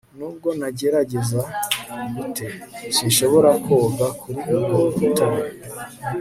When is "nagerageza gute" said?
0.59-2.47